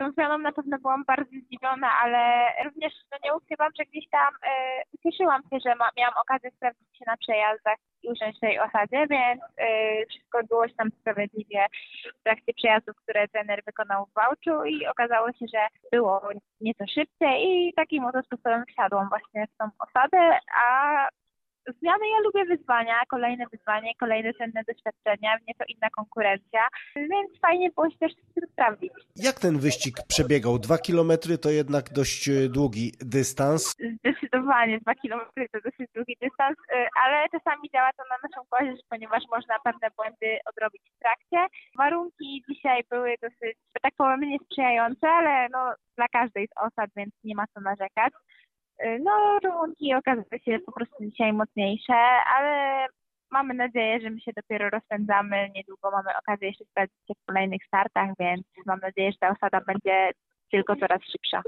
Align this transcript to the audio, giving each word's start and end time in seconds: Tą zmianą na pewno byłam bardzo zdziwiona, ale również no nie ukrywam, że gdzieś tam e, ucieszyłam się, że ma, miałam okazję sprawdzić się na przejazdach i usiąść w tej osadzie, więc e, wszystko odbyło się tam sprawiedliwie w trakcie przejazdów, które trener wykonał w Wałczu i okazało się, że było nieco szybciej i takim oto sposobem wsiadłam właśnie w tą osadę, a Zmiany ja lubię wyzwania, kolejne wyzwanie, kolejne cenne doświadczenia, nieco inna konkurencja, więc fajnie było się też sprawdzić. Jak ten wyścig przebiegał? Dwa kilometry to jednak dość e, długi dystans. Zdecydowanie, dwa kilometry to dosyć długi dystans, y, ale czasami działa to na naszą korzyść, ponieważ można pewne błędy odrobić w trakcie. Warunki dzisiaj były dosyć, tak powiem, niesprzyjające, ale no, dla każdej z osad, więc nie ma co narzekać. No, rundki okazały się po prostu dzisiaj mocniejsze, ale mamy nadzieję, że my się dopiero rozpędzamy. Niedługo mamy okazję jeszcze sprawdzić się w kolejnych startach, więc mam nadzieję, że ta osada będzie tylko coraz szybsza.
Tą 0.00 0.10
zmianą 0.12 0.38
na 0.38 0.52
pewno 0.52 0.78
byłam 0.78 1.04
bardzo 1.04 1.30
zdziwiona, 1.46 1.90
ale 2.02 2.20
również 2.64 2.92
no 3.12 3.18
nie 3.24 3.34
ukrywam, 3.34 3.72
że 3.78 3.84
gdzieś 3.84 4.08
tam 4.08 4.34
e, 4.42 4.82
ucieszyłam 4.94 5.42
się, 5.42 5.58
że 5.64 5.74
ma, 5.74 5.88
miałam 5.96 6.14
okazję 6.22 6.50
sprawdzić 6.50 6.98
się 6.98 7.04
na 7.06 7.16
przejazdach 7.16 7.76
i 8.02 8.08
usiąść 8.08 8.38
w 8.38 8.40
tej 8.40 8.58
osadzie, 8.60 9.06
więc 9.10 9.42
e, 9.56 9.66
wszystko 10.06 10.38
odbyło 10.38 10.68
się 10.68 10.74
tam 10.74 10.90
sprawiedliwie 11.00 11.66
w 12.20 12.22
trakcie 12.22 12.52
przejazdów, 12.56 12.96
które 12.96 13.28
trener 13.28 13.62
wykonał 13.66 14.06
w 14.06 14.14
Wałczu 14.14 14.64
i 14.64 14.86
okazało 14.86 15.32
się, 15.32 15.46
że 15.54 15.66
było 15.92 16.28
nieco 16.60 16.84
szybciej 16.86 17.36
i 17.48 17.72
takim 17.74 18.04
oto 18.04 18.22
sposobem 18.22 18.64
wsiadłam 18.66 19.08
właśnie 19.08 19.46
w 19.46 19.56
tą 19.56 19.64
osadę, 19.78 20.38
a 20.64 21.08
Zmiany 21.78 22.04
ja 22.08 22.20
lubię 22.24 22.56
wyzwania, 22.56 22.94
kolejne 23.08 23.44
wyzwanie, 23.52 23.92
kolejne 24.00 24.34
cenne 24.34 24.62
doświadczenia, 24.68 25.38
nieco 25.48 25.64
inna 25.68 25.90
konkurencja, 25.90 26.68
więc 26.96 27.40
fajnie 27.42 27.70
było 27.70 27.90
się 27.90 27.98
też 27.98 28.12
sprawdzić. 28.52 28.92
Jak 29.16 29.40
ten 29.40 29.58
wyścig 29.58 29.94
przebiegał? 30.08 30.58
Dwa 30.58 30.78
kilometry 30.78 31.38
to 31.38 31.50
jednak 31.50 31.92
dość 31.92 32.28
e, 32.28 32.48
długi 32.48 32.92
dystans. 33.00 33.74
Zdecydowanie, 33.98 34.80
dwa 34.80 34.94
kilometry 34.94 35.48
to 35.52 35.58
dosyć 35.64 35.90
długi 35.94 36.16
dystans, 36.22 36.58
y, 36.58 36.88
ale 37.04 37.28
czasami 37.28 37.70
działa 37.70 37.90
to 37.96 38.02
na 38.10 38.16
naszą 38.28 38.40
korzyść, 38.50 38.82
ponieważ 38.88 39.22
można 39.30 39.58
pewne 39.64 39.88
błędy 39.96 40.38
odrobić 40.50 40.82
w 40.96 40.98
trakcie. 40.98 41.56
Warunki 41.78 42.44
dzisiaj 42.48 42.82
były 42.90 43.14
dosyć, 43.22 43.56
tak 43.82 43.94
powiem, 43.96 44.20
niesprzyjające, 44.20 45.08
ale 45.08 45.48
no, 45.48 45.74
dla 45.96 46.08
każdej 46.08 46.46
z 46.46 46.58
osad, 46.66 46.90
więc 46.96 47.14
nie 47.24 47.34
ma 47.34 47.44
co 47.54 47.60
narzekać. 47.60 48.12
No, 49.00 49.38
rundki 49.44 49.94
okazały 49.94 50.40
się 50.44 50.58
po 50.66 50.72
prostu 50.72 51.04
dzisiaj 51.04 51.32
mocniejsze, 51.32 51.94
ale 52.36 52.86
mamy 53.30 53.54
nadzieję, 53.54 54.00
że 54.00 54.10
my 54.10 54.20
się 54.20 54.32
dopiero 54.36 54.70
rozpędzamy. 54.70 55.50
Niedługo 55.54 55.90
mamy 55.90 56.10
okazję 56.18 56.48
jeszcze 56.48 56.64
sprawdzić 56.64 56.98
się 57.08 57.14
w 57.22 57.26
kolejnych 57.26 57.64
startach, 57.66 58.10
więc 58.18 58.46
mam 58.66 58.80
nadzieję, 58.80 59.12
że 59.12 59.18
ta 59.18 59.30
osada 59.30 59.60
będzie 59.60 60.10
tylko 60.50 60.76
coraz 60.76 61.00
szybsza. 61.02 61.42